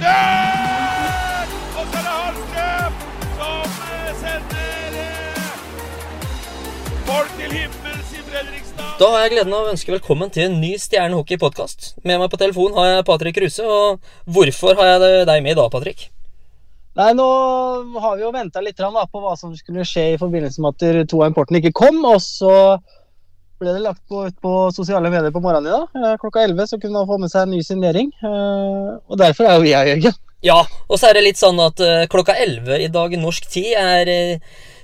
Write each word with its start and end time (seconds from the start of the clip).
heretter! 0.00 1.52
Og 1.76 1.84
så 1.86 1.98
er 1.98 2.04
det 2.04 2.14
Hallstrøm 2.16 2.96
som 3.36 3.68
eh, 3.86 4.10
sender 4.20 4.98
eh, 5.02 5.52
folk 7.06 7.30
til 7.36 7.54
himmels 7.54 8.10
i 8.12 8.24
Fredrikstad. 8.26 8.90
Da 9.00 9.10
har 9.12 9.24
jeg 9.24 9.34
gleden 9.36 9.54
av 9.56 9.62
å 9.64 9.72
ønske 9.72 9.94
velkommen 9.94 10.32
til 10.32 10.48
en 10.48 10.58
ny 10.60 10.74
Stjernehockey-podkast. 10.80 11.94
Med 12.04 12.20
meg 12.20 12.32
på 12.32 12.40
telefon 12.40 12.76
har 12.78 12.92
jeg 12.92 13.08
Patrick 13.08 13.40
Ruse. 13.42 13.64
Og 13.64 14.12
hvorfor 14.24 14.76
har 14.80 14.94
jeg 14.94 15.26
deg 15.28 15.42
med 15.44 15.56
i 15.56 15.58
dag, 15.60 15.70
Patrick? 15.72 16.10
Nei, 16.96 17.10
nå 17.12 17.26
har 18.00 18.16
vi 18.16 18.24
jo 18.24 18.32
venta 18.32 18.62
litt 18.64 18.78
på 18.80 19.20
hva 19.20 19.34
som 19.36 19.52
skulle 19.52 19.84
skje 19.84 20.14
i 20.14 20.20
forbindelse 20.20 20.62
med 20.64 20.80
at 20.80 21.10
to 21.10 21.20
av 21.20 21.28
importen 21.28 21.58
ikke 21.60 21.74
kom. 21.76 22.00
Og 22.08 22.22
så 22.24 22.54
ble 23.60 23.72
det 23.72 23.82
lagt 23.84 24.02
på, 24.08 24.26
ut 24.28 24.36
på 24.44 24.52
sosiale 24.76 25.10
medier 25.12 25.32
på 25.34 25.40
morgenen 25.44 25.68
i 25.70 25.74
dag. 25.74 25.88
Eh, 25.96 26.16
Klokka 26.22 26.44
11 26.44 26.66
så 26.72 26.78
kunne 26.82 26.98
man 26.98 27.08
få 27.08 27.18
med 27.22 27.32
seg 27.32 27.46
en 27.46 27.54
ny 27.56 27.60
signering. 27.64 28.10
Eh, 28.22 28.88
Og 29.08 29.18
derfor 29.20 29.48
er 29.48 29.56
jo 29.60 29.68
her, 29.70 29.90
Jørgen. 29.94 30.16
Ja, 30.44 30.58
og 30.88 30.98
så 31.00 31.08
er 31.08 31.16
det 31.16 31.24
litt 31.24 31.40
sånn 31.40 31.58
at 31.64 31.80
eh, 31.82 32.04
klokka 32.12 32.34
11 32.38 32.82
i 32.84 32.88
dag 32.92 33.14
norsk 33.18 33.48
tid 33.50 33.72
er 33.80 34.10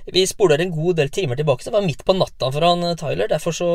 Vi 0.05 0.25
spoler 0.27 0.59
en 0.59 0.71
god 0.71 0.97
del 0.99 1.09
timer 1.09 1.37
tilbake. 1.39 1.63
Det 1.63 1.71
var 1.71 1.85
midt 1.85 2.01
på 2.03 2.13
natta 2.17 2.49
for 2.51 2.65
han 2.65 2.83
eh, 2.83 2.95
Tyler. 2.99 3.29
Derfor 3.31 3.55
så 3.55 3.67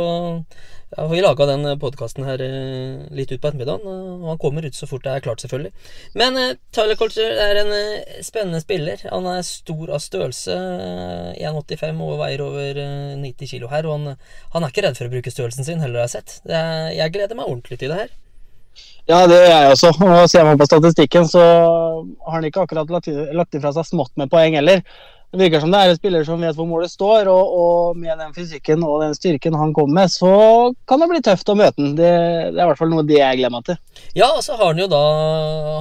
ja, 0.92 0.98
har 1.00 1.08
vi 1.08 1.22
laga 1.24 1.46
den 1.48 1.64
podkasten 1.80 2.26
her 2.28 2.42
eh, 2.44 3.06
litt 3.16 3.32
ut 3.32 3.40
på 3.40 3.48
ettermiddagen. 3.48 3.88
Og 4.20 4.28
han 4.28 4.40
kommer 4.42 4.66
ut 4.68 4.76
så 4.76 4.88
fort 4.90 5.06
det 5.06 5.14
er 5.14 5.24
klart, 5.24 5.40
selvfølgelig. 5.40 5.72
Men 6.20 6.36
eh, 6.36 6.52
Tyler 6.76 7.00
Colter 7.00 7.32
er 7.46 7.62
en 7.62 7.72
eh, 7.72 8.20
spennende 8.26 8.60
spiller. 8.60 9.00
Han 9.08 9.30
er 9.32 9.40
stor 9.48 9.94
av 9.96 10.04
størrelse. 10.04 10.52
eh, 10.52 11.48
1,85 11.48 12.04
og 12.04 12.20
veier 12.20 12.44
over 12.44 12.84
eh, 12.84 13.16
90 13.24 13.52
kilo 13.56 13.72
her. 13.72 13.88
Og 13.88 13.96
han, 13.96 14.30
han 14.52 14.64
er 14.68 14.74
ikke 14.74 14.84
redd 14.84 15.00
for 15.00 15.08
å 15.08 15.16
bruke 15.16 15.32
størrelsen 15.32 15.64
sin, 15.64 15.80
heller 15.84 16.02
har 16.04 16.10
jeg 16.10 16.18
sett. 16.18 16.40
Er, 16.44 16.90
jeg 16.98 17.16
gleder 17.16 17.40
meg 17.40 17.48
ordentlig 17.48 17.80
til 17.80 17.94
det 17.94 18.02
her. 18.04 18.16
Ja, 19.08 19.22
det 19.24 19.38
gjør 19.40 19.54
jeg 19.54 19.70
også. 19.72 19.90
Og 20.04 20.26
ser 20.28 20.44
man 20.44 20.58
på 20.60 20.68
statistikken, 20.68 21.24
så 21.28 21.40
har 21.40 22.34
han 22.34 22.44
ikke 22.44 22.66
akkurat 22.68 22.90
lagt 22.92 23.56
ifra 23.56 23.72
seg 23.72 23.88
smått 23.88 24.12
med 24.20 24.28
poeng 24.28 24.60
heller. 24.60 24.84
Det 25.28 25.42
virker 25.42 25.60
som 25.60 25.72
det 25.72 25.80
er 25.80 25.90
en 25.92 25.98
spiller 25.98 26.22
som 26.24 26.40
vet 26.40 26.56
hvor 26.56 26.68
målet 26.68 26.88
står, 26.88 27.28
og, 27.28 27.50
og 27.62 27.98
med 28.00 28.16
den 28.16 28.30
fysikken 28.32 28.84
og 28.86 29.02
den 29.02 29.16
styrken 29.16 29.58
han 29.60 29.74
kommer 29.76 30.00
med, 30.00 30.12
så 30.12 30.30
kan 30.88 31.02
det 31.02 31.08
bli 31.10 31.20
tøft 31.24 31.52
å 31.52 31.56
møte 31.58 31.84
ham. 31.84 31.90
Det, 31.98 32.12
det 32.54 32.56
er 32.56 32.64
i 32.64 32.68
hvert 32.70 32.80
fall 32.80 32.94
noe 32.94 33.04
det 33.04 33.18
jeg 33.18 33.40
gleder 33.42 33.52
meg 33.52 33.66
til. 33.68 33.76
Ja, 34.16 34.30
og 34.30 34.40
så 34.46 34.56
har 34.56 34.72
han 34.72 34.80
jo 34.80 34.88
da 34.88 35.02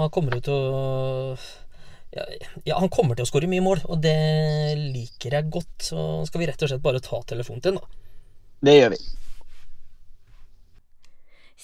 Han 0.02 0.12
kommer 0.12 0.36
jo 0.36 0.44
til 0.50 0.58
å 0.58 1.38
ja, 2.18 2.26
ja, 2.66 2.78
han 2.80 2.90
kommer 2.92 3.16
til 3.16 3.28
å 3.28 3.30
skåre 3.30 3.50
mye 3.52 3.64
mål, 3.64 3.84
og 3.88 4.02
det 4.04 4.18
liker 4.80 5.38
jeg 5.38 5.52
godt. 5.54 5.76
Så 5.92 6.04
skal 6.28 6.42
vi 6.42 6.50
rett 6.50 6.64
og 6.66 6.72
slett 6.72 6.84
bare 6.84 7.04
ta 7.04 7.20
telefonen 7.30 7.64
til 7.64 7.78
ham, 7.78 7.84
da. 7.84 8.24
Det 8.68 8.74
gjør 8.78 8.96
vi. 8.96 9.02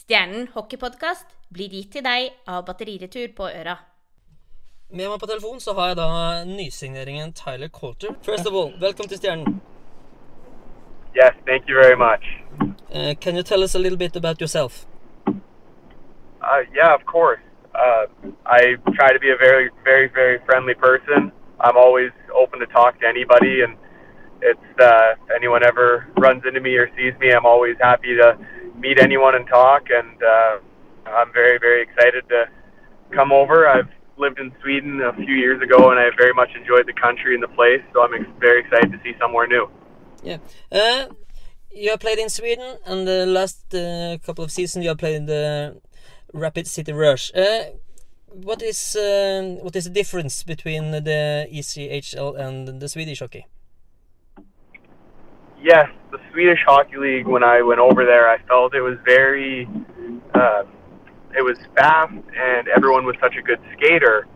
Stjernen 0.04 0.52
hockeypodkast 0.54 1.32
blir 1.54 1.74
gitt 1.74 1.96
til 1.96 2.06
deg 2.06 2.32
av 2.50 2.66
Batteriretur 2.68 3.34
på 3.38 3.50
Øra. 3.50 3.78
Med 4.94 5.10
meg 5.10 5.20
på 5.20 5.26
telefon 5.26 5.60
så 5.60 5.74
har 5.74 5.88
jeg 5.90 5.96
da 5.98 6.08
nysigneringen 6.46 7.32
Tyler 7.34 7.70
Coulter. 7.74 8.14
First 8.22 8.46
of 8.46 8.54
all, 8.54 8.74
welcome 8.82 9.08
to 9.10 9.18
Stjernen. 9.18 9.56
Yes, 11.16 11.34
thank 11.48 11.64
you 11.68 11.74
very 11.74 11.98
much. 11.98 12.22
Uh, 12.94 13.16
can 13.20 13.36
you 13.36 13.42
tell 13.42 13.64
us 13.64 13.74
a 13.74 13.80
little 13.80 13.98
bit 13.98 14.16
about 14.16 14.40
yourself? 14.40 14.86
Uh, 15.26 16.62
yeah, 16.76 16.94
of 16.94 17.04
course. 17.08 17.42
Uh, 17.74 18.06
I 18.46 18.76
try 18.94 19.10
to 19.14 19.20
be 19.20 19.32
a 19.32 19.38
very, 19.38 19.72
very, 19.84 20.10
very 20.14 20.38
friendly 20.46 20.76
person. 20.76 21.32
I'm 21.60 21.76
always 21.76 22.12
open 22.42 22.60
to 22.60 22.68
talk 22.68 23.00
to 23.00 23.08
anybody, 23.08 23.62
and 23.64 23.74
it's 24.42 24.70
uh, 24.80 25.16
if 25.18 25.32
anyone 25.36 25.66
ever 25.66 26.06
runs 26.20 26.44
into 26.46 26.62
me 26.62 26.76
or 26.76 26.88
sees 26.96 27.16
me, 27.20 27.32
I'm 27.32 27.48
always 27.48 27.78
happy 27.82 28.14
to 28.22 28.38
meet 28.78 29.00
anyone 29.00 29.34
and 29.34 29.48
talk. 29.48 29.90
And 29.90 30.22
uh, 30.22 30.54
I'm 31.10 31.34
very, 31.34 31.58
very 31.58 31.82
excited 31.82 32.30
to 32.30 32.46
come 33.10 33.32
over. 33.32 33.68
I've 33.68 33.90
lived 34.18 34.40
in 34.40 34.52
Sweden 34.62 35.02
a 35.02 35.14
few 35.14 35.36
years 35.36 35.62
ago, 35.62 35.92
and 35.92 36.00
I 36.00 36.10
very 36.18 36.34
much 36.34 36.50
enjoyed 36.56 36.88
the 36.88 36.94
country 36.94 37.34
and 37.34 37.44
the 37.44 37.48
place. 37.48 37.82
So 37.94 38.04
I'm 38.04 38.14
ex- 38.14 38.26
very 38.40 38.62
excited 38.62 38.92
to 38.92 39.00
see 39.04 39.14
somewhere 39.20 39.48
new. 39.48 39.70
Yeah. 40.24 40.38
Uh, 40.72 41.08
you 41.72 41.90
have 41.92 42.00
played 42.00 42.20
in 42.20 42.30
Sweden, 42.30 42.78
and 42.86 43.08
the 43.08 43.26
last 43.26 43.74
uh, 43.74 44.18
couple 44.26 44.44
of 44.44 44.52
seasons 44.52 44.84
you 44.84 44.90
have 44.90 45.00
played 45.00 45.16
in 45.16 45.26
the 45.26 45.82
Rapid 46.34 46.68
City 46.68 46.94
Rush. 46.94 47.32
Uh, 47.34 47.64
what 48.28 48.62
is 48.62 48.96
uh, 48.96 49.58
what 49.62 49.76
is 49.76 49.84
the 49.86 49.92
difference 49.92 50.44
between 50.44 50.92
the 50.92 51.48
ECHL 51.52 52.40
and 52.40 52.80
the 52.82 52.90
Swedish 52.90 53.20
hockey? 53.20 53.46
yes, 55.64 55.88
the 56.12 56.20
Swedish 56.32 56.60
Hockey 56.68 56.98
League. 56.98 57.26
When 57.26 57.44
I 57.44 57.62
went 57.62 57.80
over 57.80 58.06
there, 58.06 58.30
I 58.30 58.38
felt 58.48 58.76
it 58.76 58.82
was 58.82 58.98
very, 59.06 59.68
uh, 60.36 60.64
it 61.36 61.44
was 61.44 61.58
fast, 61.76 62.14
and 62.14 62.68
everyone 62.68 63.06
was 63.06 63.16
such 63.20 63.36
a 63.36 63.42
good 63.42 63.60
skater, 63.74 64.28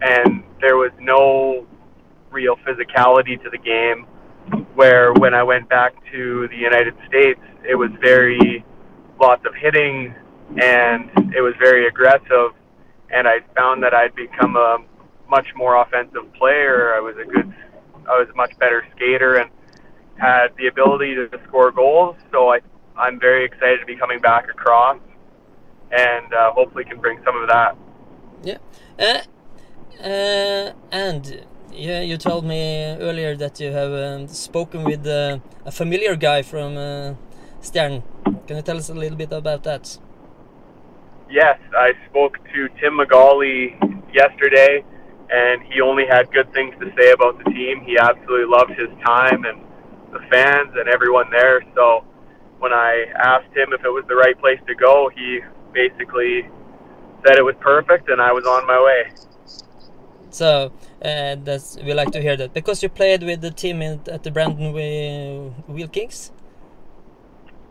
and 0.00 0.44
there 0.60 0.76
was 0.76 0.92
no 1.00 1.66
real 2.30 2.56
physicality 2.56 3.42
to 3.42 3.50
the 3.50 3.58
game. 3.58 4.06
Where 4.74 5.12
when 5.12 5.34
I 5.34 5.42
went 5.42 5.68
back 5.68 5.92
to 6.12 6.48
the 6.48 6.56
United 6.56 6.94
States, 7.06 7.40
it 7.68 7.74
was 7.74 7.90
very 8.00 8.64
lots 9.20 9.44
of 9.44 9.54
hitting, 9.54 10.14
and 10.56 11.10
it 11.34 11.42
was 11.42 11.54
very 11.58 11.86
aggressive, 11.86 12.52
and 13.10 13.28
I 13.28 13.40
found 13.54 13.82
that 13.82 13.92
I'd 13.92 14.14
become 14.14 14.56
a 14.56 14.78
much 15.28 15.46
more 15.54 15.82
offensive 15.82 16.32
player. 16.34 16.94
I 16.94 17.00
was 17.00 17.14
a 17.20 17.24
good, 17.24 17.52
I 18.06 18.18
was 18.18 18.28
a 18.32 18.36
much 18.36 18.56
better 18.58 18.86
skater, 18.96 19.36
and 19.36 19.50
had 20.16 20.48
the 20.56 20.66
ability 20.66 21.14
to 21.14 21.28
score 21.46 21.70
goals. 21.70 22.16
So 22.32 22.48
I, 22.48 22.60
I'm 22.96 23.20
very 23.20 23.44
excited 23.44 23.80
to 23.80 23.86
be 23.86 23.96
coming 23.96 24.20
back 24.20 24.48
across, 24.48 24.98
and 25.92 26.32
uh, 26.32 26.52
hopefully 26.52 26.84
can 26.84 27.00
bring 27.00 27.18
some 27.24 27.36
of 27.40 27.48
that. 27.48 27.76
Yeah. 28.42 28.58
Uh, 28.98 30.02
uh, 30.02 30.72
and 30.92 31.44
yeah, 31.72 32.00
you 32.00 32.16
told 32.16 32.44
me 32.44 32.84
earlier 33.00 33.36
that 33.36 33.60
you 33.60 33.72
have 33.72 33.92
um, 33.92 34.28
spoken 34.28 34.84
with 34.84 35.06
uh, 35.06 35.38
a 35.64 35.72
familiar 35.72 36.16
guy 36.16 36.42
from 36.42 36.76
uh, 36.76 37.14
Stern. 37.60 38.02
Can 38.46 38.56
you 38.56 38.62
tell 38.62 38.76
us 38.76 38.88
a 38.88 38.94
little 38.94 39.16
bit 39.16 39.32
about 39.32 39.62
that? 39.64 39.98
Yes, 41.30 41.58
I 41.76 41.92
spoke 42.08 42.38
to 42.54 42.68
Tim 42.80 42.98
McGauley 42.98 43.76
yesterday, 44.14 44.82
and 45.30 45.62
he 45.62 45.80
only 45.80 46.06
had 46.06 46.32
good 46.32 46.52
things 46.54 46.74
to 46.80 46.90
say 46.96 47.10
about 47.12 47.38
the 47.38 47.50
team. 47.50 47.82
He 47.84 47.98
absolutely 47.98 48.46
loved 48.48 48.70
his 48.70 48.88
time 49.04 49.44
and 49.44 49.60
the 50.12 50.20
fans 50.30 50.72
and 50.74 50.88
everyone 50.88 51.30
there. 51.30 51.60
So 51.74 52.04
when 52.58 52.72
I 52.72 53.04
asked 53.22 53.54
him 53.54 53.72
if 53.72 53.84
it 53.84 53.90
was 53.90 54.04
the 54.08 54.16
right 54.16 54.38
place 54.38 54.60
to 54.66 54.74
go, 54.74 55.10
he 55.14 55.40
basically 55.72 56.48
said 57.26 57.36
it 57.36 57.44
was 57.44 57.56
perfect, 57.60 58.08
and 58.08 58.20
I 58.20 58.32
was 58.32 58.46
on 58.46 58.66
my 58.66 58.80
way. 58.80 59.12
So 60.30 60.72
uh, 61.02 61.36
that's 61.42 61.78
we 61.84 61.94
like 61.94 62.10
to 62.12 62.20
hear 62.20 62.36
that 62.36 62.52
because 62.52 62.82
you 62.82 62.88
played 62.88 63.22
with 63.22 63.40
the 63.40 63.50
team 63.50 63.82
in, 63.82 64.00
at 64.10 64.22
the 64.22 64.30
Brandon 64.30 64.72
Wheel, 64.72 65.88
Kings. 65.88 66.32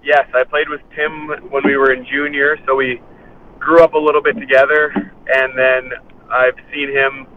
Yes, 0.03 0.27
I 0.33 0.43
played 0.43 0.69
with 0.69 0.81
Tim 0.95 1.27
when 1.51 1.63
we 1.65 1.75
were 1.77 1.91
in 1.91 2.05
junior, 2.05 2.57
so 2.65 2.75
we 2.75 3.01
grew 3.59 3.83
up 3.83 3.93
a 3.93 3.97
little 3.97 4.21
bit 4.21 4.37
together, 4.39 4.91
and 5.27 5.57
then 5.57 5.91
I've 6.31 6.55
seen 6.73 6.89
him 6.89 7.27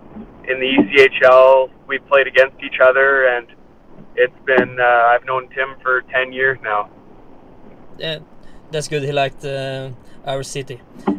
in 0.48 0.60
the 0.60 0.70
ECHL. 0.78 1.70
We 1.86 1.98
played 1.98 2.26
against 2.26 2.62
each 2.62 2.80
other, 2.80 3.26
and 3.26 3.46
it's 4.16 4.38
been 4.46 4.78
uh, 4.80 4.84
I've 4.84 5.24
known 5.24 5.48
Tim 5.50 5.76
for 5.82 6.02
ten 6.02 6.32
years 6.32 6.58
now. 6.62 6.88
Yeah, 7.98 8.20
that's 8.72 8.88
good. 8.88 9.02
He 9.02 9.12
liked 9.12 9.44
uh, 9.44 9.90
our 10.26 10.42
city. 10.42 10.80
Uh, 11.06 11.12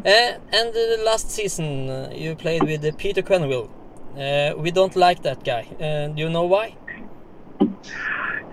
and 0.54 0.76
uh, 0.76 1.04
last 1.04 1.30
season 1.32 1.90
uh, 1.90 2.10
you 2.14 2.36
played 2.36 2.64
with 2.64 2.84
uh, 2.86 2.92
Peter 2.98 3.22
Quenneville. 3.22 3.70
Uh, 4.18 4.58
we 4.58 4.72
don't 4.72 4.96
like 4.96 5.22
that 5.24 5.44
guy. 5.44 5.66
Uh, 5.80 6.08
do 6.14 6.22
you 6.24 6.30
know 6.30 6.44
why? 6.46 6.76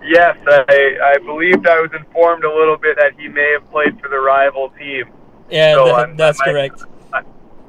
Yes, 0.05 0.37
I, 0.47 0.97
I 1.13 1.19
believed 1.27 1.67
I 1.67 1.81
was 1.81 1.91
informed 1.95 2.45
a 2.45 2.55
little 2.55 2.77
bit 2.79 2.97
that 2.99 3.13
he 3.19 3.29
may 3.29 3.51
have 3.53 3.71
played 3.71 4.01
for 4.01 4.09
the 4.09 4.19
rival 4.19 4.71
team. 4.79 5.05
Yeah, 5.51 5.75
So 5.75 5.85
tha- 5.87 5.93
I'm- 5.95 6.17
that's 6.17 6.41
I 6.41 6.45
might- 6.47 6.53
correct. 6.53 6.83
I, 7.13 7.21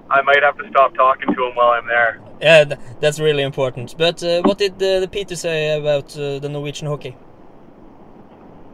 I 0.10 0.22
might 0.22 0.42
have 0.44 0.58
to 0.58 0.70
stop 0.70 0.94
talking 0.96 1.34
to 1.36 1.46
him 1.48 1.56
while 1.56 1.72
I'm 1.72 1.88
there. 1.88 2.22
Yeah, 2.42 2.64
that's 3.02 3.20
really 3.20 3.44
important. 3.44 3.96
But 3.98 4.24
uh, 4.24 4.42
what 4.44 4.58
did 4.58 4.74
uh, 4.82 5.02
the 5.02 5.08
Peter 5.12 5.36
say 5.36 5.78
about 5.78 6.18
uh, 6.18 6.40
the 6.40 6.48
Norwegian 6.50 6.88
hockey? 6.88 7.16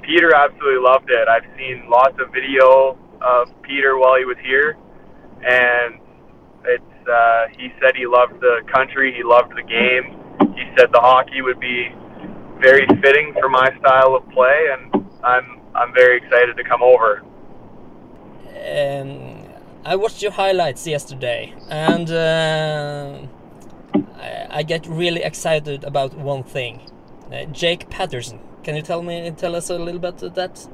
Peter 0.06 0.34
absolutely 0.36 0.82
loved 0.82 1.10
it. 1.10 1.28
I've 1.28 1.50
seen 1.58 1.90
lots 1.90 2.16
of 2.20 2.32
video 2.32 2.98
of 3.22 3.50
Peter 3.64 3.98
while 3.98 4.18
he 4.18 4.26
was 4.26 4.38
here, 4.44 4.78
and 5.42 6.00
it's 6.66 7.10
uh, 7.10 7.48
he 7.58 7.70
said 7.82 7.96
he 7.96 8.06
loved 8.06 8.40
the 8.40 8.62
country, 8.72 9.14
he 9.16 9.24
loved 9.24 9.52
the 9.56 9.64
game. 9.64 10.22
He 10.56 10.64
said 10.78 10.92
the 10.94 11.00
hockey 11.00 11.42
would 11.42 11.60
be 11.60 11.90
very 12.62 12.86
fitting 13.02 13.34
for 13.40 13.50
my 13.50 13.68
style 13.80 14.16
of 14.16 14.30
play, 14.30 14.68
and 14.74 15.06
I'm 15.24 15.60
I'm 15.74 15.94
very 15.94 16.18
excited 16.18 16.56
to 16.56 16.64
come 16.64 16.84
over. 16.84 17.24
Um, 18.56 19.44
I 19.84 19.96
watched 19.96 20.22
your 20.22 20.32
highlights 20.32 20.86
yesterday, 20.88 21.54
and 21.70 22.10
uh, 22.12 23.20
I, 24.18 24.48
I 24.60 24.64
get 24.64 24.88
really 24.88 25.24
excited 25.24 25.84
about 25.84 26.14
one 26.14 26.44
thing. 26.44 26.82
Uh, 27.32 27.46
Jake 27.46 27.90
Patterson. 27.90 28.40
Can 28.66 28.76
you 28.76 28.82
tell 28.82 29.04
me, 29.04 29.30
tell 29.38 29.56
us 29.56 29.70
a 29.70 29.78
little 29.78 30.02
bit 30.02 30.24
of 30.24 30.34
that? 30.34 30.68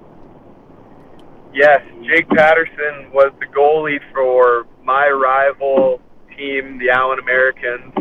Yes, 1.54 1.82
Jake 2.08 2.30
Patterson 2.30 3.12
was 3.12 3.34
the 3.42 3.48
goalie 3.48 4.00
for 4.14 4.66
my 4.82 5.10
rival 5.10 6.00
team, 6.38 6.80
the 6.80 6.90
Allen 6.90 7.20
Americans, 7.20 7.94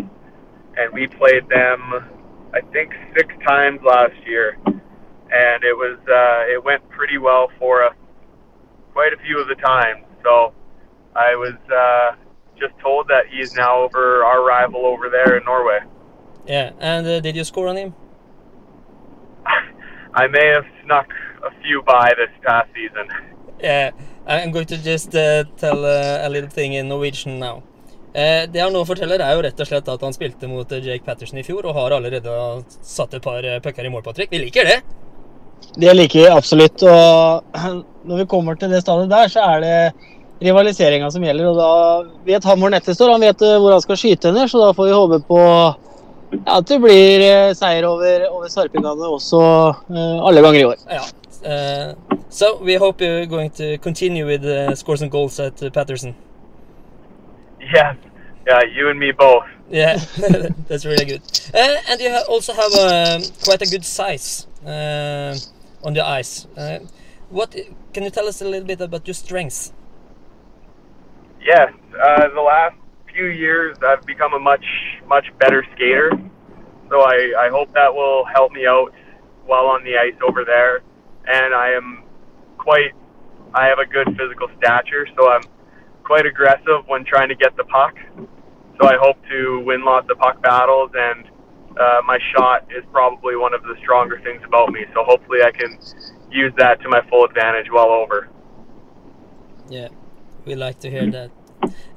and 0.76 0.92
we 0.92 1.08
played 1.08 1.48
them, 1.48 1.80
I 2.54 2.60
think, 2.72 2.92
six 3.18 3.34
times 3.44 3.80
last 3.84 4.14
year, 4.24 4.56
and 4.64 5.64
it 5.64 5.76
was 5.76 5.98
uh, 6.06 6.54
it 6.54 6.62
went 6.64 6.88
pretty 6.90 7.18
well 7.18 7.50
for 7.58 7.82
us, 7.82 7.96
quite 8.92 9.12
a 9.12 9.16
few 9.26 9.40
of 9.40 9.48
the 9.48 9.56
times. 9.56 10.04
So 10.22 10.54
I 11.16 11.34
was 11.34 11.58
uh, 11.68 12.14
just 12.56 12.78
told 12.78 13.08
that 13.08 13.24
he's 13.28 13.54
now 13.54 13.82
over 13.82 14.22
our 14.22 14.46
rival 14.46 14.86
over 14.86 15.10
there 15.10 15.36
in 15.36 15.44
Norway. 15.44 15.80
Yeah, 16.46 16.74
and 16.78 17.04
uh, 17.04 17.18
did 17.18 17.34
you 17.34 17.42
score 17.42 17.66
on 17.66 17.76
him? 17.76 17.94
I 20.14 20.26
may 20.26 20.46
have 20.48 20.66
snuck 20.84 21.08
a 21.44 21.50
few 21.62 21.82
by 21.82 22.12
this 22.16 22.30
past 22.44 22.68
season. 22.74 23.06
Yeah, 23.62 23.90
I'm 24.26 24.50
going 24.50 24.66
to 24.66 24.76
just 24.76 25.14
uh, 25.14 25.44
tell 25.56 25.84
uh, 25.84 26.26
a 26.26 26.28
little 26.28 26.50
thing 26.50 26.72
in 26.74 26.88
Norwegian 26.88 27.38
now. 27.38 27.62
Eh, 28.12 28.50
det 28.50 28.58
han 28.58 28.72
nå 28.74 28.82
forteller, 28.84 29.22
er 29.22 29.36
jo 29.36 29.42
rett 29.44 29.60
og 29.62 29.68
slett 29.68 29.88
at 29.88 30.02
han 30.02 30.14
spilte 30.14 30.48
mot 30.50 30.72
eh, 30.74 30.82
Jake 30.82 31.06
Patterson 31.06 31.38
i 31.38 31.44
fjor 31.46 31.68
og 31.68 31.76
har 31.76 31.94
allerede 31.94 32.32
satt 32.82 33.14
et 33.14 33.22
par 33.22 33.44
pucker 33.62 33.86
i 33.86 33.92
mål, 33.92 34.02
Patrick. 34.02 34.32
Vi 34.32 34.40
liker 34.42 34.66
det. 34.66 34.80
Det 35.78 35.94
liker 35.94 36.24
vi 36.24 36.32
absolutt. 36.32 36.82
Og 36.82 37.60
når 38.10 38.24
vi 38.24 38.30
kommer 38.32 38.58
til 38.58 38.72
det 38.74 38.82
stadiet 38.82 39.12
der, 39.12 39.30
så 39.30 39.44
er 39.52 39.62
det 39.62 39.76
rivaliseringa 40.42 41.12
som 41.14 41.22
gjelder. 41.22 41.52
Og 41.52 41.60
da 41.60 41.70
vet 42.26 42.50
han 42.50 42.58
hvor 42.58 42.74
nettet 42.74 42.98
står, 42.98 43.14
han 43.14 43.28
vet 43.28 43.46
hvor 43.46 43.76
han 43.76 43.86
skal 43.86 44.02
skyte 44.02 44.32
henne, 44.32 44.48
så 44.50 44.64
da 44.64 44.74
får 44.74 44.90
vi 44.90 44.98
håpe 44.98 45.22
på 45.30 45.44
ja, 46.32 46.58
at 46.58 46.68
det 46.68 46.78
blir 46.82 47.20
eh, 47.20 47.54
seier 47.54 47.86
over, 47.88 48.26
over 48.30 48.48
Sarpingane 48.48 49.08
også 49.16 49.40
eh, 49.90 50.26
alle 50.26 50.42
ganger 50.42 50.60
i 50.60 50.64
år. 50.64 50.84
Ja. 50.90 51.02
Uh, 51.42 51.94
so 52.28 52.62
we 52.62 52.74
hope 52.76 53.00
you're 53.00 53.24
going 53.24 53.50
to 53.50 53.78
continue 53.78 54.26
with 54.26 54.44
uh, 54.44 54.74
scores 54.74 55.00
and 55.00 55.10
goals 55.10 55.40
at 55.40 55.62
uh, 55.62 55.70
Patterson. 55.70 56.14
Yes, 57.60 57.96
yeah, 58.46 58.62
you 58.76 58.90
and 58.90 58.98
me 58.98 59.10
both. 59.12 59.44
Yeah, 59.70 59.96
that's 60.68 60.84
really 60.84 61.04
good. 61.04 61.22
Uh, 61.54 61.76
and 61.88 62.00
you 62.00 62.10
ha 62.10 62.24
also 62.28 62.52
have 62.52 62.72
um, 62.74 63.22
quite 63.44 63.62
a 63.62 63.70
good 63.70 63.84
size 63.84 64.46
uh, 64.66 65.34
on 65.82 65.94
the 65.94 66.04
ice. 66.04 66.46
Uh, 66.56 66.80
what 67.30 67.56
can 67.94 68.02
you 68.04 68.10
tell 68.10 68.26
us 68.26 68.42
a 68.42 68.44
little 68.44 68.66
bit 68.66 68.80
about 68.80 69.06
your 69.06 69.14
strengths? 69.14 69.72
Yes, 71.40 71.72
uh, 71.94 72.28
the 72.34 72.40
last 72.40 72.76
few 73.20 73.28
years 73.28 73.76
I've 73.86 74.04
become 74.06 74.32
a 74.32 74.38
much 74.38 74.64
much 75.06 75.26
better 75.38 75.64
skater, 75.74 76.10
so 76.88 77.00
I, 77.00 77.34
I 77.38 77.48
hope 77.50 77.72
that 77.74 77.94
will 77.94 78.24
help 78.24 78.52
me 78.52 78.66
out 78.66 78.92
while 79.44 79.66
on 79.66 79.84
the 79.84 79.98
ice 79.98 80.18
over 80.26 80.44
there. 80.44 80.80
And 81.26 81.54
I 81.54 81.72
am 81.72 82.04
quite 82.56 82.92
I 83.54 83.66
have 83.66 83.78
a 83.78 83.84
good 83.84 84.06
physical 84.16 84.48
stature, 84.56 85.06
so 85.16 85.28
I'm 85.28 85.42
quite 86.02 86.24
aggressive 86.24 86.86
when 86.86 87.04
trying 87.04 87.28
to 87.28 87.34
get 87.34 87.56
the 87.56 87.64
puck. 87.64 87.94
So 88.80 88.88
I 88.88 88.96
hope 88.98 89.16
to 89.28 89.62
win 89.66 89.84
lots 89.84 90.08
of 90.10 90.18
puck 90.18 90.40
battles, 90.40 90.90
and 90.94 91.26
uh, 91.78 92.00
my 92.06 92.18
shot 92.34 92.64
is 92.70 92.84
probably 92.90 93.36
one 93.36 93.52
of 93.52 93.62
the 93.64 93.74
stronger 93.82 94.18
things 94.24 94.40
about 94.46 94.72
me. 94.72 94.86
So 94.94 95.04
hopefully 95.04 95.42
I 95.42 95.50
can 95.50 95.78
use 96.30 96.52
that 96.56 96.80
to 96.80 96.88
my 96.88 97.02
full 97.10 97.26
advantage 97.26 97.66
while 97.70 97.90
over. 97.90 98.30
Yeah, 99.68 99.88
we 100.46 100.54
like 100.54 100.80
to 100.80 100.90
hear 100.90 101.10
that. 101.10 101.30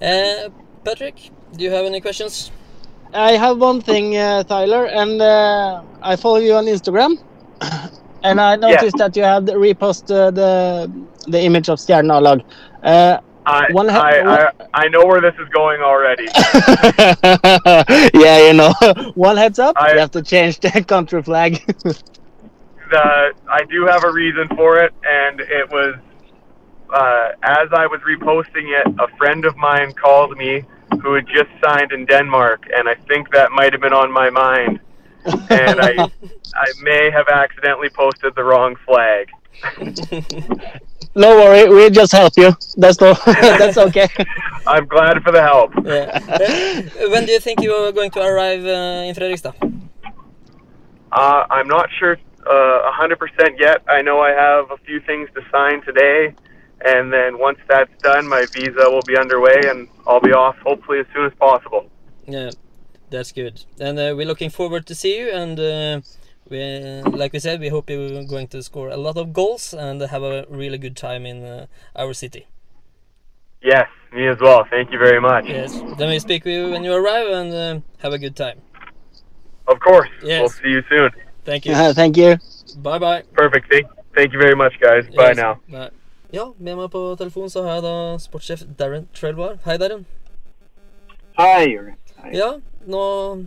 Uh, 0.01 0.49
Patrick, 0.83 1.31
do 1.53 1.63
you 1.63 1.71
have 1.71 1.85
any 1.85 2.01
questions? 2.01 2.51
I 3.13 3.33
have 3.33 3.57
one 3.59 3.81
thing, 3.81 4.17
uh, 4.17 4.43
Tyler, 4.43 4.85
and 4.87 5.21
uh, 5.21 5.83
I 6.01 6.15
follow 6.15 6.37
you 6.37 6.53
on 6.55 6.65
Instagram. 6.65 7.17
And 8.25 8.39
I 8.39 8.55
noticed 8.55 8.95
that 8.99 9.17
you 9.17 9.23
had 9.23 9.47
reposted 9.47 10.35
the 10.35 10.89
the 11.27 11.41
image 11.41 11.67
of 11.67 11.77
Stjerna 11.77 12.21
lag. 12.21 12.39
Uh, 12.81 13.17
I, 13.45 13.65
One 13.73 13.89
he- 13.89 13.95
I, 13.95 14.21
I, 14.35 14.51
I 14.73 14.87
know 14.87 15.05
where 15.05 15.19
this 15.19 15.35
is 15.43 15.49
going 15.49 15.81
already. 15.81 16.23
yeah, 18.13 18.47
you 18.47 18.53
know. 18.53 18.71
One 19.15 19.35
heads 19.35 19.59
up, 19.59 19.75
I- 19.77 19.91
you 19.93 19.99
have 19.99 20.11
to 20.11 20.21
change 20.21 20.61
the 20.61 20.71
country 20.93 21.21
flag. 21.21 21.61
the 21.83 23.33
I 23.51 23.63
do 23.69 23.85
have 23.87 24.05
a 24.05 24.11
reason 24.13 24.47
for 24.55 24.79
it, 24.79 24.93
and 25.03 25.41
it 25.41 25.69
was 25.69 25.95
uh, 26.93 27.27
as 27.43 27.67
I 27.73 27.87
was 27.87 27.99
reposting 28.07 28.67
it, 28.79 28.87
a 28.99 29.07
friend 29.17 29.43
of 29.43 29.57
mine 29.57 29.91
called 29.93 30.37
me 30.37 30.63
who 31.01 31.13
had 31.13 31.27
just 31.27 31.49
signed 31.63 31.91
in 31.91 32.05
Denmark, 32.05 32.67
and 32.75 32.87
I 32.87 32.95
think 33.07 33.31
that 33.31 33.51
might 33.51 33.73
have 33.73 33.81
been 33.81 33.93
on 33.93 34.11
my 34.11 34.29
mind, 34.29 34.79
and 35.49 35.79
I 35.81 36.09
I 36.55 36.67
may 36.81 37.09
have 37.11 37.27
accidentally 37.27 37.89
posted 37.89 38.35
the 38.35 38.43
wrong 38.43 38.75
flag. 38.85 39.29
no 41.15 41.35
worry, 41.35 41.69
we 41.69 41.89
just 41.89 42.11
help 42.11 42.33
you. 42.37 42.55
That's 42.77 42.99
no, 42.99 43.13
that's 43.25 43.77
okay. 43.77 44.07
I'm 44.67 44.85
glad 44.85 45.23
for 45.23 45.31
the 45.31 45.41
help. 45.41 45.71
Yeah. 45.83 47.09
When 47.09 47.25
do 47.25 47.31
you 47.31 47.39
think 47.39 47.61
you 47.61 47.73
are 47.73 47.91
going 47.91 48.11
to 48.11 48.21
arrive 48.21 48.65
uh, 48.65 49.07
in 49.07 49.15
Fredrikstad? 49.15 49.55
Uh, 51.11 51.45
I'm 51.49 51.67
not 51.67 51.89
sure 51.99 52.17
uh, 52.47 52.91
100% 52.91 53.59
yet. 53.59 53.83
I 53.87 54.01
know 54.01 54.19
I 54.19 54.31
have 54.31 54.71
a 54.71 54.77
few 54.85 54.99
things 55.01 55.29
to 55.35 55.41
sign 55.51 55.81
today, 55.83 56.33
and 56.85 57.11
then 57.11 57.39
once 57.39 57.59
that's 57.67 57.91
done, 58.01 58.27
my 58.27 58.45
visa 58.53 58.89
will 58.89 59.01
be 59.07 59.17
underway, 59.17 59.61
and 59.65 59.87
I'll 60.05 60.19
be 60.19 60.33
off 60.33 60.57
hopefully 60.65 60.99
as 60.99 61.05
soon 61.13 61.25
as 61.25 61.33
possible. 61.39 61.89
Yeah, 62.27 62.51
that's 63.09 63.31
good. 63.31 63.63
And 63.79 63.97
uh, 63.97 64.13
we're 64.15 64.27
looking 64.27 64.49
forward 64.49 64.85
to 64.87 64.95
see 64.95 65.17
you. 65.19 65.31
And 65.31 65.59
uh, 65.59 66.01
we, 66.49 67.01
like 67.03 67.33
we 67.33 67.39
said, 67.39 67.59
we 67.59 67.69
hope 67.69 67.89
you're 67.89 68.25
going 68.25 68.47
to 68.49 68.61
score 68.61 68.89
a 68.89 68.97
lot 68.97 69.17
of 69.17 69.33
goals 69.33 69.73
and 69.73 70.01
have 70.01 70.23
a 70.23 70.45
really 70.49 70.77
good 70.77 70.97
time 70.97 71.25
in 71.25 71.43
uh, 71.43 71.67
our 71.95 72.13
city. 72.13 72.47
Yes, 73.61 73.87
me 74.11 74.27
as 74.27 74.37
well. 74.41 74.65
Thank 74.69 74.91
you 74.91 74.99
very 74.99 75.21
much. 75.21 75.45
Yes. 75.47 75.71
Then 75.97 76.09
we 76.09 76.19
speak 76.19 76.43
with 76.43 76.53
you 76.53 76.71
when 76.71 76.83
you 76.83 76.93
arrive 76.93 77.27
and 77.27 77.53
uh, 77.53 77.79
have 77.99 78.11
a 78.11 78.19
good 78.19 78.35
time. 78.35 78.61
Of 79.67 79.79
course. 79.79 80.09
Yes. 80.21 80.41
We'll 80.41 80.49
see 80.49 80.69
you 80.69 80.83
soon. 80.89 81.09
Thank 81.45 81.65
you. 81.65 81.73
Thank 81.93 82.17
you. 82.17 82.37
Bye 82.77 82.99
bye. 82.99 83.23
Perfect. 83.33 83.71
Thank, 83.71 83.87
thank 84.15 84.33
you 84.33 84.39
very 84.39 84.55
much, 84.55 84.73
guys. 84.81 85.05
Bye 85.15 85.33
now. 85.33 85.61
Bye. 85.69 85.91
Ja, 86.33 86.47
med 86.57 86.79
meg 86.79 86.87
på 86.89 86.99
telefon 87.19 87.51
så 87.53 87.61
har 87.61 87.75
jeg 87.77 87.83
da 87.85 87.97
sportssjef 88.17 88.63
Darren 88.79 89.03
Trelvar. 89.13 89.59
Hei, 89.67 89.75
Darren. 89.77 90.07
Hei. 91.37 91.67
Jørgen. 91.69 91.99
Ja, 92.33 92.47
nå 92.89 93.01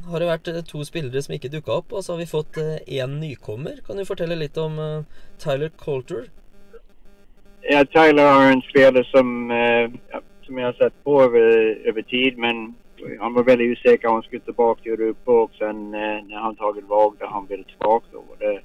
har 0.06 0.22
det 0.22 0.28
vært 0.28 0.50
eh, 0.52 0.60
to 0.68 0.84
spillere 0.86 1.18
som 1.24 1.34
ikke 1.34 1.50
dukka 1.50 1.80
opp, 1.80 1.90
og 1.90 2.04
så 2.04 2.14
har 2.14 2.20
vi 2.20 2.28
fått 2.30 2.60
én 2.60 3.16
nykommer. 3.18 3.80
Kan 3.86 3.98
du 3.98 4.04
fortelle 4.06 4.38
litt 4.38 4.60
om 4.62 4.78
eh, 4.78 5.24
Tyler 5.42 5.72
Coulter? 5.82 6.28
Ja, 7.66 7.82
Tyler 7.90 8.22
er 8.22 8.52
en 8.52 8.62
spiller 8.68 9.02
som, 9.10 9.50
eh, 9.50 9.90
ja, 10.12 10.22
som 10.46 10.62
jeg 10.62 10.68
har 10.68 10.78
sett 10.78 10.94
på 11.02 11.18
over, 11.24 11.50
over, 11.90 12.02
tid 12.06 12.38
men 12.38 12.68
han 13.18 13.34
var 13.34 13.50
veldig 13.50 13.72
usikker. 13.74 14.08
han 14.08 14.22
skulle 14.22 14.46
tilbake 14.46 14.82
til 14.82 14.92
Europa 14.92 15.32
og 15.32 15.50
sen 15.58 15.94
eh, 15.94 16.22
när 16.22 16.38
han 16.38 16.56
taget 16.56 16.88
valg 16.88 17.18
der 17.18 17.26
han 17.26 17.46
ville 17.48 17.64
tilbake, 17.64 18.06
var 18.14 18.38
det, 18.38 18.60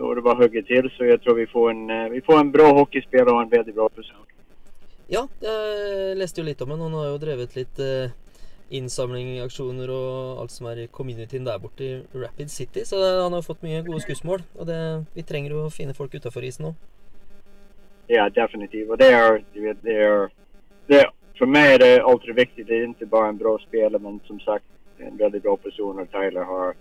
då 0.00 0.14
det 0.14 0.22
bara 0.22 0.34
hugger 0.34 0.62
till 0.62 0.90
så 0.90 1.04
jag 1.04 1.22
tror 1.22 1.34
vi 1.34 1.46
får 1.46 1.70
en, 1.70 1.90
eh, 1.90 2.08
vi 2.08 2.20
får 2.20 2.40
en 2.40 2.50
bra 2.50 2.72
hockeyspelare 2.72 3.34
och 3.34 3.42
en 3.42 3.48
väldigt 3.48 3.74
bra 3.74 3.88
person. 3.88 4.16
Ja, 5.06 5.28
jeg 5.42 6.16
leste 6.16 6.40
jo 6.40 6.46
litt 6.46 6.60
om 6.62 6.70
han. 6.70 6.80
Han 6.80 6.94
har 6.94 7.08
jo 7.10 7.18
drevet 7.18 7.56
litt 7.58 7.80
eh, 7.82 8.12
innsamling, 8.70 9.40
aksjoner 9.42 9.90
og 9.90 10.40
alt 10.40 10.54
som 10.54 10.68
er 10.70 10.84
i 10.84 10.86
communityen 10.86 11.44
der 11.44 11.58
borte 11.58 11.84
i 11.84 11.98
Rapid 12.14 12.50
City. 12.50 12.84
Så 12.86 13.00
han 13.22 13.32
har 13.32 13.42
fått 13.42 13.64
mye 13.66 13.82
gode 13.82 14.00
skussmål. 14.04 14.44
Og 14.56 14.70
det, 14.70 14.78
vi 15.14 15.26
trenger 15.26 15.56
jo 15.56 15.64
å 15.66 15.74
finne 15.74 15.96
folk 15.98 16.14
utafor 16.14 16.46
isen 16.46 16.70
òg. 16.70 16.78
Ja, 18.08 18.28
definitivt. 18.28 18.88
Og 18.90 19.02
det 19.02 19.10
er, 19.14 19.42
det 19.52 19.96
er, 19.96 20.30
det 20.88 21.02
er 21.04 21.10
For 21.40 21.48
meg 21.48 21.74
er 21.74 21.78
det 21.80 21.92
alltid 22.04 22.36
viktig. 22.36 22.66
Det 22.68 22.76
er 22.76 22.88
ikke 22.88 23.10
bare 23.10 23.34
en 23.34 23.42
bra 23.42 23.58
spiller, 23.66 23.98
men 23.98 24.20
som 24.28 24.40
sagt 24.44 24.64
en 25.00 25.18
veldig 25.18 25.40
bra 25.42 25.54
person 25.56 25.98
Og 25.98 26.08
Tyler 26.12 26.44
har, 26.44 26.74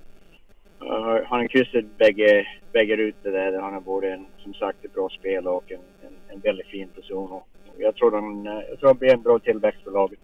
han 0.79 1.39
har 1.39 1.47
kryssat 1.47 1.85
bägge, 1.97 2.47
bägge 2.71 2.95
rutor 2.95 3.31
där. 3.31 3.59
Han 3.59 3.73
har 3.73 3.81
både 3.81 4.13
en, 4.13 4.25
som 4.43 4.53
sagt, 4.53 4.85
ett 4.85 4.93
bra 4.93 5.09
spiller 5.09 5.47
och 5.47 5.71
en, 5.71 5.79
en, 6.01 6.13
en 6.27 6.39
väldigt 6.39 6.67
fin 6.67 6.87
person. 6.87 7.31
Och 7.31 7.47
jag 7.77 7.95
tror 7.95 8.11
han, 8.11 8.45
jag 8.45 8.79
tror 8.79 8.89
han 8.89 8.97
blir 8.97 9.13
en 9.13 9.21
bra 9.21 9.39
tillväxt 9.39 9.83
för 9.83 9.91
laget. 9.91 10.19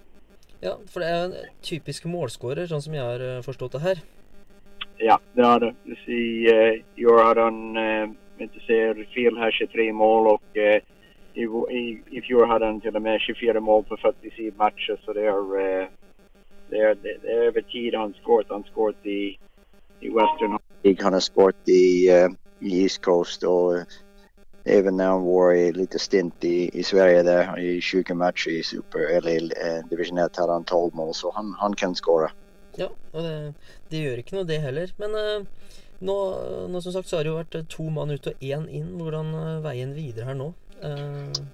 Ja, 0.60 0.78
for 0.90 1.04
det 1.04 1.08
er 1.08 1.24
en 1.26 1.34
typisk 1.62 2.08
målskårer, 2.10 2.66
sånn 2.66 2.82
som 2.82 2.96
jeg 2.96 3.04
har 3.04 3.22
eh, 3.22 3.42
forstått 3.46 3.76
det 3.76 3.84
her. 3.84 4.00
Ja, 4.98 5.20
det 5.34 5.44
har 5.46 5.60
det. 5.60 5.74
I, 5.84 5.96
ser, 6.06 6.54
eh, 6.56 6.80
i 6.96 7.06
år 7.06 7.24
hade 7.24 7.42
han, 7.42 7.78
uh, 7.78 8.10
inte 8.38 8.60
ser 8.60 9.04
fel 9.14 9.38
här, 9.38 9.52
23 9.52 9.94
mål 9.94 10.28
och 10.28 10.58
uh, 10.58 10.80
i, 11.34 11.44
i, 11.80 12.02
i 12.18 12.22
fjol 12.22 12.48
hade 12.48 12.66
han 12.66 12.82
till 12.82 12.96
och 12.96 13.02
med 13.02 13.22
24 13.22 13.60
mål 13.60 13.84
på 13.84 13.98
47 13.98 14.52
matcher 14.58 15.00
så 15.06 15.14
det 15.14 15.22
är, 15.22 15.56
uh, 15.56 15.88
det 16.70 16.78
är, 16.78 16.96
det 16.96 17.18
det 17.22 17.32
är 17.32 17.44
över 17.44 17.62
tid 17.62 17.96
han 17.96 18.14
skåret. 18.14 18.48
Han 18.50 18.64
skåret 18.64 19.06
i, 19.06 19.38
i 20.00 20.10
Western 20.10 20.58
League, 20.84 21.04
han 21.04 21.14
har 21.14 21.20
skåret 21.20 21.70
i, 21.70 22.10
uh, 22.12 22.32
i 22.60 22.82
East 22.84 23.02
Coast 23.02 23.44
og 23.44 23.86
even 24.66 24.98
now 24.98 24.98
när 24.98 25.06
han 25.06 25.24
var 25.24 25.54
i 25.54 25.72
lite 25.72 26.00
stint 26.00 26.44
i, 26.44 26.80
i 26.80 26.84
Sverige 26.84 27.24
där 27.24 27.60
i 27.60 27.82
20 27.82 28.14
matcher 28.14 28.50
i 28.52 28.64
Super 28.64 29.00
eller 29.00 29.34
eh, 29.36 29.86
Division 29.90 30.18
1 30.18 30.38
hade 30.38 30.54
han 30.54 30.64
12 30.64 30.96
mål 30.96 31.14
så 31.14 31.32
han, 31.36 31.56
han 31.60 31.76
kan 31.76 31.96
skåre. 31.96 32.32
Ja, 32.76 32.90
og 33.12 33.24
det, 33.24 33.54
det 33.90 34.02
gjør 34.02 34.18
ikke 34.20 34.36
noe, 34.36 34.48
det 34.50 34.58
heller. 34.60 34.92
Men 34.98 35.16
eh, 35.16 35.46
nå, 36.00 36.16
nå 36.70 36.82
som 36.82 36.96
sagt 36.96 37.08
så 37.08 37.20
har 37.20 37.24
det 37.24 37.32
jo 37.32 37.38
vært 37.38 37.60
to 37.70 37.86
mann 37.94 38.12
ut 38.12 38.28
og 38.28 38.42
én 38.42 38.66
inn. 38.68 38.90
Hvordan 38.98 39.32
veien 39.64 39.94
videre 39.96 40.32
her 40.32 40.40
nå? 40.40 40.52
Eh, 40.82 41.46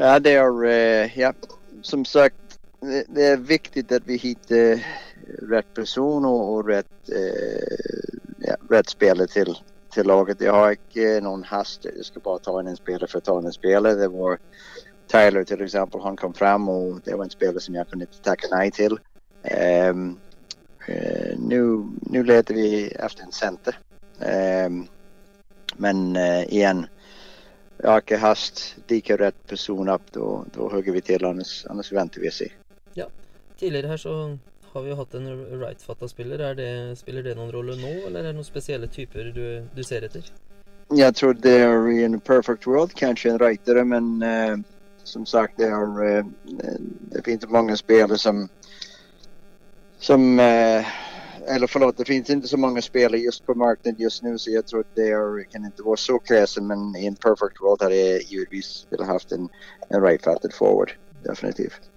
Ja, 0.00 0.18
det 0.18 0.32
er 0.32 1.10
ja, 1.16 1.32
som 1.82 2.04
sagt, 2.04 2.49
det, 2.80 3.22
er 3.22 3.32
är 3.32 3.36
viktigt 3.36 3.92
att 3.92 4.02
vi 4.06 4.16
hittar 4.16 4.86
rätt 5.50 5.74
person 5.74 6.24
och 6.24 6.66
rätt, 6.66 7.10
eh, 7.12 8.16
ja, 8.38 8.56
rätt 8.70 8.88
spelare 8.88 9.26
till, 9.26 9.58
till 9.92 10.06
laget. 10.06 10.40
Jag 10.40 10.52
har 10.52 10.70
inte 10.70 11.20
någon 11.20 11.44
hast. 11.44 11.84
Jag 11.96 12.04
ska 12.04 12.20
bara 12.20 12.38
ta 12.38 12.60
in 12.60 12.66
en 12.66 12.76
spelare 12.76 13.06
för 13.06 13.18
att 13.18 13.24
ta 13.24 13.38
in 13.38 13.46
en 13.46 13.52
spelare. 13.52 13.94
Det 13.94 14.08
var 14.08 14.38
Tyler 15.06 15.44
till 15.44 15.62
exempel. 15.62 16.00
Han 16.00 16.16
kom 16.16 16.34
fram 16.34 16.68
och 16.68 17.00
det 17.04 17.14
var 17.14 17.24
en 17.24 17.30
spelare 17.30 17.60
som 17.60 17.74
jag 17.74 17.88
kunde 17.88 18.04
inte 18.04 18.22
tacka 18.22 18.46
nej 18.50 18.70
till. 18.70 18.98
Ehm, 19.42 20.16
eh, 20.86 21.38
nu, 21.38 21.86
nu 22.00 22.22
vi 22.54 22.88
efter 22.88 23.22
en 23.22 23.32
center. 23.32 23.78
Um, 24.66 24.86
men 25.76 26.16
uh, 26.16 26.44
igen, 26.54 26.86
jag 27.76 27.90
har 27.90 28.00
inte 28.00 28.16
hast. 28.16 28.76
Dyker 28.86 29.16
rätt 29.16 29.46
person 29.46 29.88
upp 29.88 30.12
då, 30.12 30.44
då 30.52 30.68
hugger 30.68 30.92
vi 30.92 31.00
till 31.00 31.24
annars, 31.24 31.66
väntar 31.92 32.20
vi 32.20 32.28
och 32.28 32.32
ser. 32.32 32.59
Tidligere 33.60 33.88
her 33.88 33.96
så 33.96 34.38
har 34.72 34.82
vi 34.82 34.88
jo 34.88 34.96
hatt 34.96 35.14
en 35.14 35.26
right-fatta 35.60 36.08
spiller. 36.08 36.40
Er 36.40 36.54
det 36.56 37.34
noen 37.36 37.52
rolle 37.52 37.74
nå, 37.76 37.90
eller 38.06 38.22
er 38.22 38.30
det 38.30 38.38
noen 38.38 38.46
spesielle 38.46 38.88
typer 38.88 39.32
du, 39.36 39.44
du 39.76 39.82
ser 39.84 40.06
etter? 40.06 40.30
Jeg 40.96 41.14
tror 41.14 41.36
det 41.36 41.52
er 41.66 41.88
i 41.92 41.98
en 42.06 42.16
perfect 42.20 42.66
world 42.66 42.94
kanskje 42.96 43.34
en 43.34 43.42
rightere, 43.42 43.84
men 43.84 44.08
uh, 44.24 44.56
som 45.04 45.26
sagt 45.26 45.60
det, 45.60 45.68
er, 45.68 46.00
uh, 46.00 46.80
det 47.12 47.24
finns 47.26 47.44
mange 47.52 47.76
spillere 47.76 48.18
som 48.18 48.48
som 50.00 50.40
uh, 50.40 50.88
eller 51.46 51.66
förlåt 51.66 51.96
det 51.96 52.04
finns 52.04 52.30
inte 52.30 52.48
så 52.48 52.56
många 52.56 52.82
spelare 52.82 53.20
just 53.20 53.46
på 53.46 53.54
marknaden 53.54 54.00
just 54.00 54.22
nu 54.22 54.38
så 54.38 54.50
jag 54.50 54.66
tror 54.66 54.84
det 54.94 55.08
är, 55.08 55.44
kan 55.52 55.64
inte 55.64 55.82
vara 55.82 55.96
så 55.96 56.18
kräsen 56.18 56.66
men 56.66 56.96
i 56.96 57.06
en 57.06 57.14
perfect 57.14 57.60
world 57.60 57.82
hade 57.82 57.96
jag 57.96 58.22
givetvis 58.22 58.86
haft 59.06 59.32
en, 59.32 59.48
en 59.88 60.02
right-footed 60.02 60.52
forward 60.52 60.92
definitivt. 61.22 61.90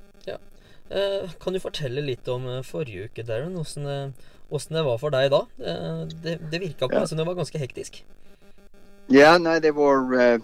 Eh, 0.94 1.30
kan 1.42 1.56
du 1.56 1.60
fortelle 1.62 2.04
litt 2.06 2.28
om 2.30 2.46
eh, 2.50 2.66
forrige 2.66 3.10
uke, 3.10 3.26
Darren? 3.26 3.58
Åssen 3.58 3.88
det, 3.90 4.00
hvordan 4.52 4.78
det 4.78 4.84
var 4.86 5.00
for 5.02 5.16
deg 5.16 5.32
da? 5.34 5.40
Eh, 5.58 6.02
det, 6.24 6.36
det 6.52 6.62
virka 6.62 6.90
på 6.90 7.00
meg 7.00 7.10
som 7.10 7.18
det 7.18 7.28
var 7.28 7.40
ganske 7.40 7.62
hektisk. 7.62 8.04
Ja, 9.12 9.36
nei, 9.42 9.58
det 9.60 9.74
var 9.76 10.06
uh, 10.14 10.38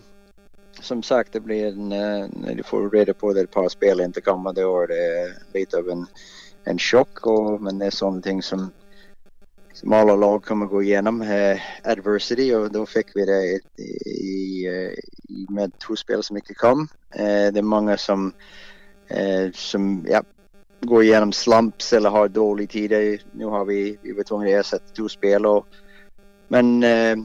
som 0.83 1.03
sagt 1.05 1.37
det 1.37 1.45
blir 1.45 1.69
en, 1.69 1.93
uh, 1.93 2.25
Når 2.27 2.57
du 2.57 2.63
får 2.67 2.89
rede 2.91 3.13
på 3.15 3.31
det 3.33 3.45
et 3.45 3.53
par 3.53 3.69
spill 3.71 4.03
inte 4.03 4.21
kommer 4.25 4.51
det 4.53 4.65
var 4.67 4.91
uh, 4.91 5.37
litt 5.55 5.73
av 5.77 5.87
en, 5.93 6.03
en 6.67 6.81
sjokk. 6.81 7.23
Og, 7.31 7.61
men 7.63 7.79
det 7.79 7.87
er 7.87 7.99
sånne 8.01 8.25
ting 8.25 8.43
som 8.43 8.67
som 9.79 9.93
alle 9.93 10.15
lag 10.15 10.43
kommer 10.43 10.67
gå 10.67 10.81
gjennom. 10.83 11.21
eh, 11.21 11.61
adversity 11.83 12.49
og 12.55 12.73
da 12.73 12.81
fikk 12.85 13.13
vi 13.15 13.25
det 13.25 13.39
i, 13.79 13.85
i, 14.11 14.65
eh, 14.67 15.45
med 15.49 15.71
to 15.79 15.95
spill 15.95 16.23
som 16.23 16.37
ikke 16.37 16.57
kom. 16.59 16.89
Eh, 17.15 17.47
det 17.53 17.61
er 17.61 17.73
mange 17.75 17.95
som 17.97 18.33
eh, 19.07 19.51
som 19.53 20.05
ja, 20.09 20.19
går 20.81 21.03
gjennom 21.03 21.31
slumps 21.31 21.93
eller 21.93 22.09
har 22.09 22.27
dårlige 22.27 22.67
tid. 22.67 23.21
Nå 23.31 23.49
har 23.49 23.65
vi, 23.65 23.97
vi 24.01 24.23
tvungna 24.23 24.45
att 24.47 24.59
ersätta 24.65 24.93
två 24.95 25.09
spel 25.09 25.45
och 25.45 25.67
men 26.51 26.83
eh, 26.83 27.15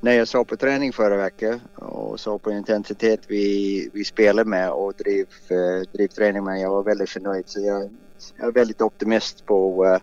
når 0.00 0.12
jeg 0.12 0.28
så 0.28 0.44
på 0.44 0.56
trening 0.56 0.92
forrige 0.94 1.26
uke 1.26 1.50
og 1.76 2.20
så 2.20 2.38
på 2.38 2.50
intensitet 2.50 3.26
vi, 3.30 3.90
vi 3.94 4.04
spiller 4.04 4.44
med 4.44 4.70
og 4.70 4.94
drev, 4.98 5.26
uh, 5.50 5.82
drev 5.94 6.08
träning 6.08 6.44
med, 6.44 6.60
jeg 6.60 6.70
var 6.70 6.82
veldig 6.82 7.08
fornøyd. 7.08 7.46
Så 7.46 7.60
jeg, 7.62 7.90
jeg 8.38 8.46
er 8.46 8.54
veldig 8.54 8.80
optimist 8.82 9.44
på, 9.46 9.58
uh, 9.86 9.98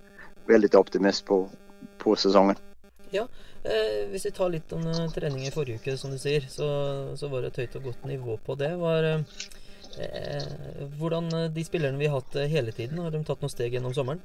veldig 0.47 0.71
optimist 0.75 1.25
på, 1.25 1.49
på 1.97 2.15
säsongen. 2.15 2.55
Eh, 3.63 4.07
hvis 4.09 4.25
vi 4.25 4.31
tar 4.31 4.49
litt 4.49 4.71
om 4.71 4.85
eh, 4.87 5.07
trening 5.11 5.43
i 5.43 5.51
forrige 5.51 5.81
uke, 5.81 5.97
som 5.99 6.13
du 6.13 6.19
sier, 6.19 6.45
så, 6.47 6.67
så 7.19 7.27
var 7.27 7.43
det 7.43 7.51
et 7.51 7.59
høyt 7.63 7.75
og 7.79 7.89
godt 7.89 8.05
nivå 8.07 8.37
på 8.45 8.55
det. 8.59 8.69
Var, 8.79 9.07
eh, 9.09 9.57
hvordan 10.99 11.33
eh, 11.33 11.51
de 11.51 11.63
spillerne 11.63 11.97
vi 11.97 12.07
har 12.07 12.19
hatt 12.19 12.35
eh, 12.35 12.49
hele 12.51 12.71
tiden, 12.71 12.99
har 12.99 13.11
de 13.11 13.23
tatt 13.23 13.41
noen 13.41 13.53
steg 13.53 13.73
gjennom 13.73 13.93
sommeren? 13.93 14.21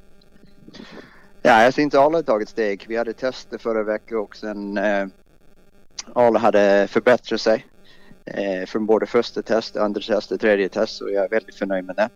Ja, 1.44 1.58
jeg 1.66 1.74
syns 1.76 1.96
alle 1.98 2.22
har 2.26 2.42
et 2.42 2.52
steg. 2.52 2.86
Vi 2.88 2.96
hadde 2.96 3.16
tester 3.18 3.60
forrige 3.60 3.98
uke, 4.00 4.16
og 4.22 4.36
sen 4.38 4.78
eh, 4.80 5.06
alle 6.14 6.42
hadde 6.42 6.64
forbedret 6.92 7.40
seg. 7.40 7.64
Eh, 8.26 8.64
från 8.66 8.86
både 8.86 9.06
første 9.06 9.42
test, 9.42 9.76
andre 9.76 10.02
test 10.02 10.32
og 10.32 10.40
tredje 10.40 10.70
test 10.72 11.02
og 11.04 11.10
jeg 11.12 11.20
er 11.20 11.32
veldig 11.32 11.54
fornøyd 11.58 11.90
med 11.90 11.98
det. 12.00 12.06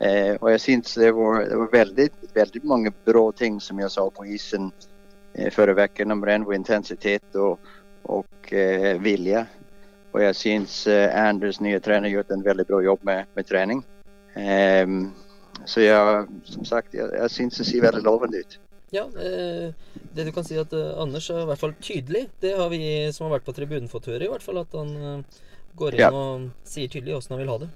Eh, 0.00 0.32
og 0.40 0.46
jeg 0.54 0.60
syns 0.64 0.94
det 0.96 1.10
var, 1.12 1.42
det 1.44 1.58
var 1.60 1.74
veldig, 1.74 2.06
veldig, 2.32 2.62
mange 2.64 2.92
bra 3.04 3.26
ting 3.36 3.58
som 3.60 3.80
jeg 3.82 3.92
sa 3.92 4.06
på 4.08 4.24
isen 4.24 4.70
eh, 5.34 5.50
forrige 5.52 5.84
uke. 5.84 6.06
Nummer 6.08 6.32
én 6.32 6.46
var 6.48 6.56
intensitet 6.56 7.36
og, 7.36 7.60
og 8.08 8.52
eh, 8.52 8.96
vilja. 10.12 10.28
jeg 10.30 10.36
syns 10.36 10.86
eh, 10.86 11.08
Anders, 11.28 11.60
nya 11.60 11.80
tränare, 11.80 12.10
gjort 12.10 12.30
en 12.30 12.42
veldig 12.42 12.66
bra 12.66 12.80
jobb 12.82 13.04
med, 13.06 13.26
med 13.36 13.46
trening. 13.46 13.84
Um, 14.36 15.12
så 15.66 15.82
jeg, 15.82 16.26
som 16.44 16.64
sagt, 16.64 16.94
jeg, 16.94 17.10
jeg 17.12 17.30
syns 17.30 17.58
det 17.58 17.66
ser 17.66 17.82
veldig 17.82 18.02
lovende 18.06 18.40
ut. 18.40 18.58
Ja, 18.90 19.04
eh, 19.22 19.70
det 20.14 20.24
du 20.26 20.32
kan 20.34 20.46
si 20.46 20.56
at 20.58 20.72
eh, 20.72 20.94
Anders 20.98 21.28
er 21.30 21.44
i 21.44 21.46
hvert 21.50 21.60
fall 21.60 21.74
tydelig. 21.80 22.28
Det 22.40 22.56
har 22.58 22.68
vi 22.72 22.80
som 23.14 23.28
har 23.28 23.38
vært 23.38 23.46
på 23.46 23.54
tribunen 23.54 23.90
fått 23.90 24.08
høre, 24.10 24.24
i 24.26 24.32
hvert 24.32 24.42
fall. 24.42 24.58
At 24.64 24.74
han 24.74 25.24
går 25.78 25.94
inn 25.94 26.00
Ja. 26.00 26.10
og 26.10 26.50
sier 26.66 26.90
tydelig 26.90 27.16
åssen 27.18 27.36
han 27.36 27.44
vil 27.44 27.52
ha 27.52 27.58
det. 27.62 27.70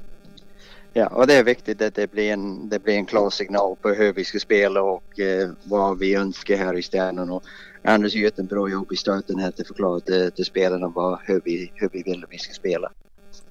Ja, 0.95 1.09
og 1.11 1.27
det 1.27 1.41
er 1.41 1.47
viktig 1.47 1.75
at 1.83 1.97
det 1.97 2.11
blir 2.13 2.33
en, 2.37 2.69
det 2.71 2.79
blir 2.85 3.01
en 3.01 3.07
klar 3.07 3.31
signal 3.35 3.75
på 3.83 3.91
hvordan 3.91 4.15
vi 4.15 4.25
skal 4.25 4.43
spille 4.45 4.83
og 4.83 5.19
eh, 5.19 5.51
hva 5.71 5.89
vi 5.99 6.13
ønsker 6.15 6.61
her 6.61 6.79
i 6.79 6.83
Stjernen. 6.83 7.31
Och 7.31 7.43
Anders 7.83 8.15
gjort 8.15 8.39
en 8.39 8.47
bra 8.47 8.69
jobb 8.69 8.93
i 8.93 8.97
starten 8.97 9.39
her 9.39 9.51
til 9.51 9.67
å 9.67 9.73
forklare 9.73 10.05
til, 10.07 10.31
til 10.33 10.47
spillerne 10.47 10.89
hur, 10.95 11.41
vi, 11.45 11.73
hur 11.81 11.91
vi 11.93 12.03
vil 12.07 12.25
vi 12.31 12.39
skal 12.39 12.55
spille. 12.55 12.93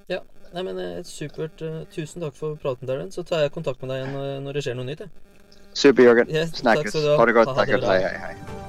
Ja, 0.08 0.22
Nei, 0.54 0.62
men 0.62 0.78
eh, 0.78 1.02
Supert. 1.02 1.62
eh, 1.62 1.82
Tusen 1.94 2.22
takk 2.22 2.36
for 2.38 2.56
praten, 2.56 2.88
Darren. 2.88 3.12
Så 3.12 3.26
tar 3.26 3.42
jeg 3.42 3.54
kontakt 3.54 3.82
med 3.82 3.90
deg 3.90 4.04
igjen 4.04 4.20
eh, 4.20 4.36
når 4.44 4.58
det 4.58 4.66
skjer 4.66 4.78
noe 4.78 4.90
nytt. 4.90 5.08
Super 5.74 6.06
Jørgen. 6.06 6.30
Yes, 6.30 6.54
Snakkes. 6.62 6.94
ha. 6.94 7.18
Det 7.26 7.40
godt. 7.40 7.56
Takk 7.58 7.74
det 7.74 7.82
hei, 7.90 7.98
hei. 8.06 8.14
Hej, 8.28 8.63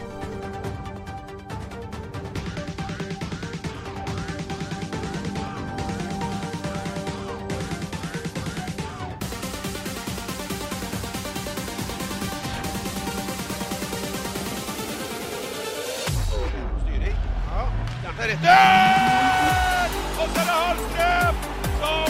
Stjernstad 18.25 18.50
retter! 18.50 19.89
Og 20.20 20.27
så 20.34 20.39
er 20.39 20.46
det 20.46 20.55
Hallstrøm 20.62 21.36
som 21.82 22.10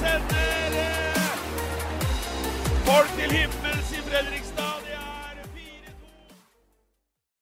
sender 0.00 0.72
eh, 0.82 1.22
folk 2.84 3.08
til 3.18 3.30
himmelen. 3.30 3.51